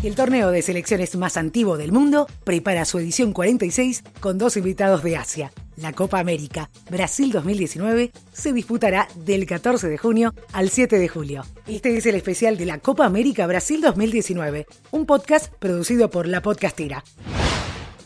[0.00, 5.02] El torneo de selecciones más antiguo del mundo prepara su edición 46 con dos invitados
[5.02, 5.52] de Asia.
[5.76, 11.44] La Copa América Brasil 2019 se disputará del 14 de junio al 7 de julio.
[11.66, 16.42] Este es el especial de la Copa América Brasil 2019, un podcast producido por La
[16.42, 17.02] Podcastera.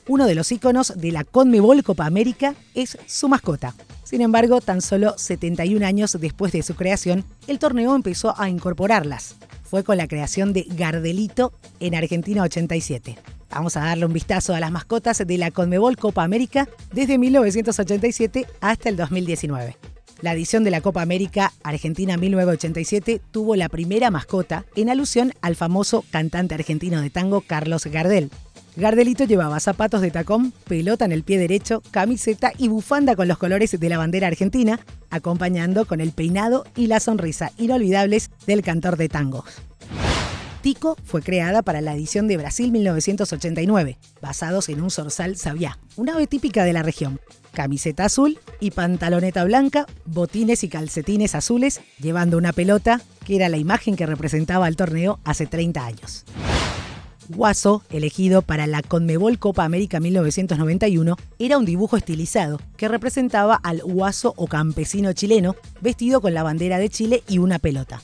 [0.09, 3.75] Uno de los íconos de la Conmebol Copa América es su mascota.
[4.03, 9.37] Sin embargo, tan solo 71 años después de su creación, el torneo empezó a incorporarlas
[9.73, 13.17] fue con la creación de Gardelito en Argentina 87.
[13.51, 18.47] Vamos a darle un vistazo a las mascotas de la Conmebol Copa América desde 1987
[18.61, 19.79] hasta el 2019.
[20.21, 25.57] La edición de la Copa América Argentina 1987 tuvo la primera mascota en alusión al
[25.57, 28.29] famoso cantante argentino de tango Carlos Gardel.
[28.75, 33.37] Gardelito llevaba zapatos de tacón, pelota en el pie derecho, camiseta y bufanda con los
[33.37, 38.97] colores de la bandera argentina, acompañando con el peinado y la sonrisa inolvidables del cantor
[38.97, 39.45] de tangos.
[40.63, 46.15] Tico fue creada para la edición de Brasil 1989, basados en un zorzal sabiá, una
[46.15, 47.21] ave típica de la región.
[47.53, 53.59] Camiseta azul y pantaloneta blanca, botines y calcetines azules, llevando una pelota, que era la
[53.59, 56.25] imagen que representaba el torneo hace 30 años.
[57.29, 63.83] Guaso, elegido para la Conmebol Copa América 1991, era un dibujo estilizado que representaba al
[63.83, 68.03] guaso o campesino chileno vestido con la bandera de Chile y una pelota.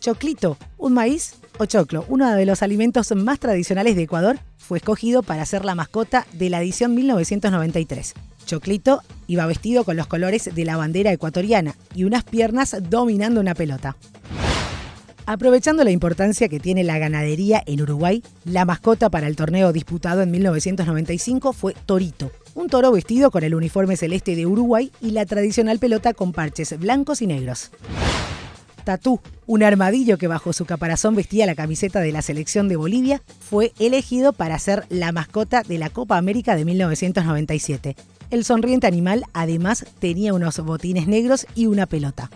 [0.00, 5.22] Choclito, un maíz o choclo, uno de los alimentos más tradicionales de Ecuador, fue escogido
[5.22, 8.14] para ser la mascota de la edición 1993.
[8.44, 13.54] Choclito iba vestido con los colores de la bandera ecuatoriana y unas piernas dominando una
[13.54, 13.96] pelota.
[15.26, 20.20] Aprovechando la importancia que tiene la ganadería en Uruguay, la mascota para el torneo disputado
[20.20, 25.24] en 1995 fue Torito, un toro vestido con el uniforme celeste de Uruguay y la
[25.24, 27.70] tradicional pelota con parches blancos y negros.
[28.84, 33.22] Tatú, un armadillo que bajo su caparazón vestía la camiseta de la selección de Bolivia,
[33.40, 37.96] fue elegido para ser la mascota de la Copa América de 1997.
[38.30, 42.30] El sonriente animal además tenía unos botines negros y una pelota.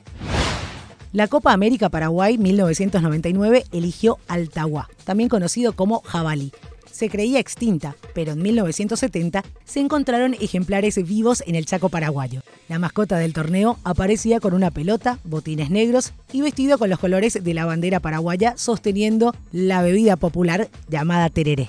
[1.13, 6.53] La Copa América Paraguay 1999 eligió al Tahuá, también conocido como jabalí.
[6.93, 12.43] Se creía extinta, pero en 1970 se encontraron ejemplares vivos en el Chaco paraguayo.
[12.69, 17.43] La mascota del torneo aparecía con una pelota, botines negros y vestido con los colores
[17.43, 21.69] de la bandera paraguaya sosteniendo la bebida popular llamada tereré.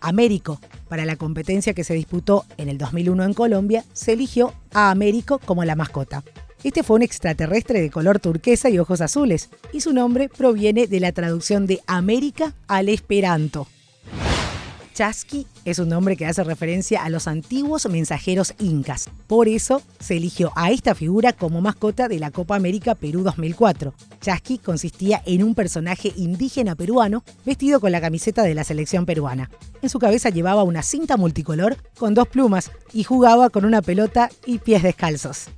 [0.00, 0.60] Américo.
[0.88, 5.40] Para la competencia que se disputó en el 2001 en Colombia, se eligió a Américo
[5.40, 6.22] como la mascota.
[6.64, 11.00] Este fue un extraterrestre de color turquesa y ojos azules, y su nombre proviene de
[11.00, 13.68] la traducción de América al Esperanto.
[14.96, 19.10] Chasqui es un nombre que hace referencia a los antiguos mensajeros incas.
[19.26, 23.92] Por eso se eligió a esta figura como mascota de la Copa América Perú 2004.
[24.22, 29.50] Chasqui consistía en un personaje indígena peruano vestido con la camiseta de la selección peruana.
[29.82, 34.30] En su cabeza llevaba una cinta multicolor con dos plumas y jugaba con una pelota
[34.46, 35.50] y pies descalzos.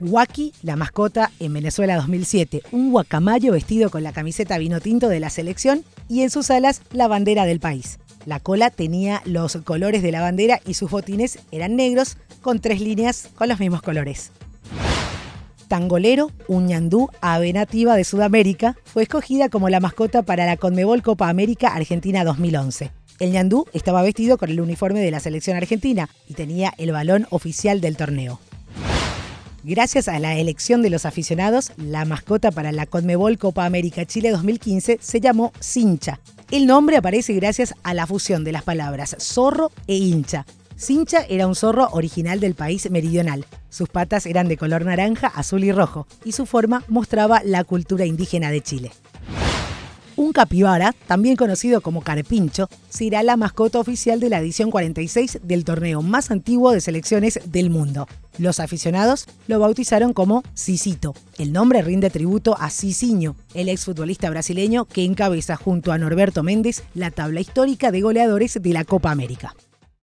[0.00, 5.18] Waki, la mascota en Venezuela 2007, un guacamayo vestido con la camiseta vino tinto de
[5.18, 7.98] la selección y en sus alas la bandera del país.
[8.24, 12.80] La cola tenía los colores de la bandera y sus botines eran negros con tres
[12.80, 14.30] líneas con los mismos colores.
[15.66, 21.02] Tangolero, un ñandú ave nativa de Sudamérica, fue escogida como la mascota para la Conmebol
[21.02, 22.92] Copa América Argentina 2011.
[23.18, 27.26] El ñandú estaba vestido con el uniforme de la selección argentina y tenía el balón
[27.30, 28.38] oficial del torneo.
[29.68, 34.30] Gracias a la elección de los aficionados, la mascota para la Conmebol Copa América Chile
[34.30, 36.20] 2015 se llamó Cincha.
[36.50, 40.46] El nombre aparece gracias a la fusión de las palabras zorro e hincha.
[40.74, 43.44] Cincha era un zorro original del país meridional.
[43.68, 48.06] Sus patas eran de color naranja, azul y rojo, y su forma mostraba la cultura
[48.06, 48.90] indígena de Chile.
[50.18, 55.62] Un capibara, también conocido como carpincho, será la mascota oficial de la edición 46 del
[55.62, 58.08] torneo más antiguo de selecciones del mundo.
[58.36, 61.14] Los aficionados lo bautizaron como Cicito.
[61.38, 66.82] El nombre rinde tributo a Cicinho, el exfutbolista brasileño que encabeza junto a Norberto Méndez
[66.94, 69.54] la tabla histórica de goleadores de la Copa América.